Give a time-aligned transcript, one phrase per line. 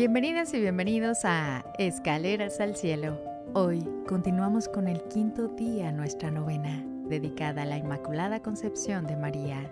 [0.00, 3.20] Bienvenidas y bienvenidos a Escaleras al Cielo.
[3.52, 9.70] Hoy continuamos con el quinto día nuestra novena, dedicada a la Inmaculada Concepción de María.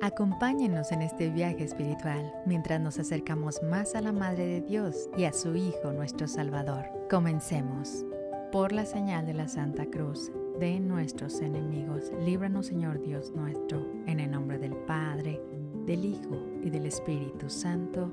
[0.00, 5.24] Acompáñenos en este viaje espiritual mientras nos acercamos más a la Madre de Dios y
[5.24, 6.86] a su Hijo nuestro Salvador.
[7.10, 8.06] Comencemos.
[8.50, 14.18] Por la señal de la Santa Cruz de nuestros enemigos, líbranos Señor Dios nuestro, en
[14.18, 15.42] el nombre del Padre,
[15.84, 18.10] del Hijo y del Espíritu Santo.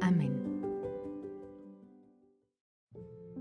[0.00, 0.47] Amén.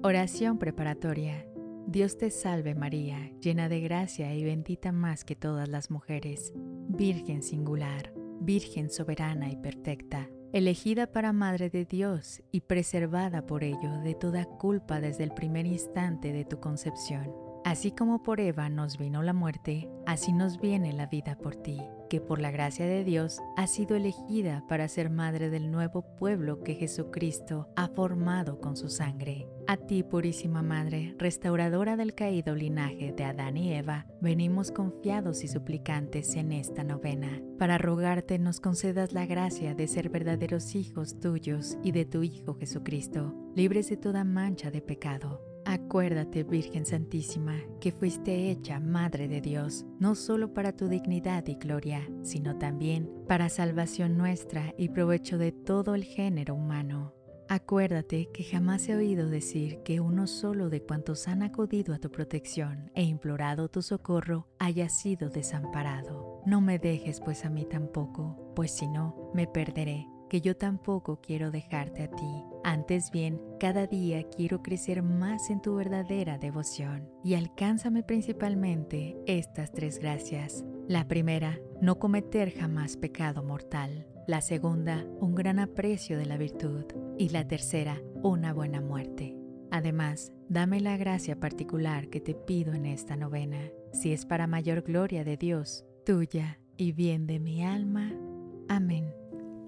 [0.08, 1.46] Oración preparatoria.
[1.86, 7.44] Dios te salve María, llena de gracia y bendita más que todas las mujeres, Virgen
[7.44, 14.16] singular, Virgen soberana y perfecta, elegida para Madre de Dios y preservada por ello de
[14.16, 17.36] toda culpa desde el primer instante de tu concepción.
[17.66, 21.82] Así como por Eva nos vino la muerte, así nos viene la vida por ti
[22.10, 26.64] que por la gracia de Dios ha sido elegida para ser madre del nuevo pueblo
[26.64, 29.48] que Jesucristo ha formado con su sangre.
[29.68, 35.50] A ti, purísima Madre, restauradora del caído linaje de Adán y Eva, venimos confiados y
[35.50, 41.78] suplicantes en esta novena, para rogarte nos concedas la gracia de ser verdaderos hijos tuyos
[41.84, 47.92] y de tu Hijo Jesucristo, libres de toda mancha de pecado Acuérdate, Virgen Santísima, que
[47.92, 53.50] fuiste hecha Madre de Dios, no solo para tu dignidad y gloria, sino también para
[53.50, 57.14] salvación nuestra y provecho de todo el género humano.
[57.50, 62.12] Acuérdate que jamás he oído decir que uno solo de cuantos han acudido a tu
[62.12, 66.42] protección e implorado tu socorro haya sido desamparado.
[66.46, 71.20] No me dejes pues a mí tampoco, pues si no, me perderé que yo tampoco
[71.22, 72.44] quiero dejarte a ti.
[72.64, 79.72] Antes bien, cada día quiero crecer más en tu verdadera devoción y alcánzame principalmente estas
[79.72, 80.66] tres gracias.
[80.88, 84.08] La primera, no cometer jamás pecado mortal.
[84.28, 86.86] La segunda, un gran aprecio de la virtud.
[87.18, 89.38] Y la tercera, una buena muerte.
[89.72, 93.60] Además, dame la gracia particular que te pido en esta novena,
[93.92, 98.14] si es para mayor gloria de Dios, tuya y bien de mi alma.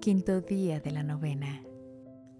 [0.00, 1.62] Quinto día de la novena.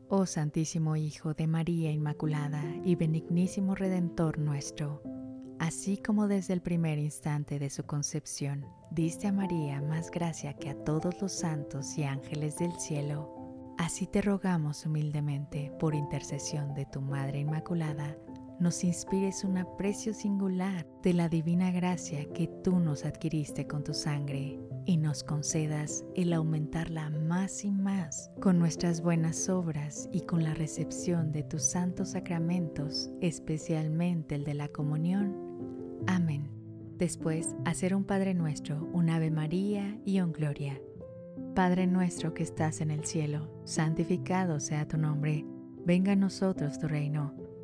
[0.09, 5.03] Oh Santísimo Hijo de María Inmaculada y benignísimo Redentor nuestro,
[5.59, 10.71] así como desde el primer instante de su concepción diste a María más gracia que
[10.71, 16.87] a todos los santos y ángeles del cielo, así te rogamos humildemente por intercesión de
[16.87, 18.17] tu Madre Inmaculada,
[18.61, 23.95] nos inspires un aprecio singular de la divina gracia que tú nos adquiriste con tu
[23.95, 30.45] sangre y nos concedas el aumentarla más y más con nuestras buenas obras y con
[30.45, 35.35] la recepción de tus santos sacramentos, especialmente el de la comunión.
[36.07, 36.51] Amén.
[36.99, 40.79] Después, hacer un Padre nuestro, un Ave María y un Gloria.
[41.55, 45.47] Padre nuestro que estás en el cielo, santificado sea tu nombre,
[45.87, 47.35] venga a nosotros tu reino,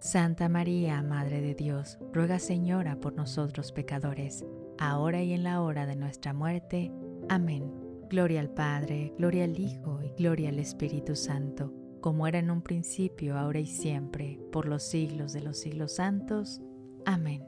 [0.00, 4.46] Santa María, Madre de Dios, ruega Señora por nosotros pecadores,
[4.78, 6.92] ahora y en la hora de nuestra muerte.
[7.28, 7.72] Amén.
[8.08, 12.62] Gloria al Padre, gloria al Hijo y gloria al Espíritu Santo, como era en un
[12.62, 16.62] principio, ahora y siempre, por los siglos de los siglos santos.
[17.04, 17.44] Amén.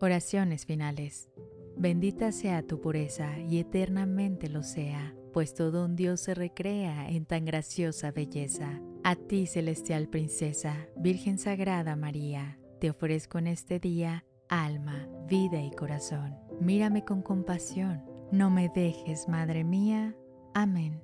[0.00, 1.28] Oraciones finales.
[1.76, 7.26] Bendita sea tu pureza y eternamente lo sea, pues todo un Dios se recrea en
[7.26, 8.80] tan graciosa belleza.
[9.04, 15.70] A ti, celestial princesa, Virgen Sagrada María, te ofrezco en este día alma, vida y
[15.70, 16.36] corazón.
[16.60, 20.12] Mírame con compasión no me dejes, Madre mía.
[20.54, 21.00] Amén.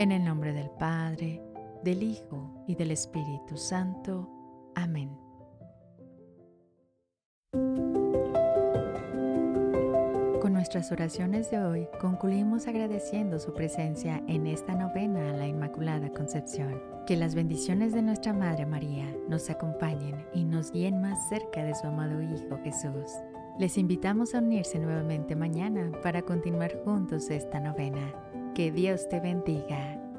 [0.00, 1.40] En el nombre del Padre,
[1.84, 4.28] del Hijo y del Espíritu Santo.
[4.74, 5.16] Amén.
[10.70, 16.80] Nuestras oraciones de hoy concluimos agradeciendo su presencia en esta novena a la Inmaculada Concepción.
[17.08, 21.74] Que las bendiciones de nuestra Madre María nos acompañen y nos guíen más cerca de
[21.74, 23.10] su amado Hijo Jesús.
[23.58, 28.14] Les invitamos a unirse nuevamente mañana para continuar juntos esta novena.
[28.54, 30.09] Que Dios te bendiga.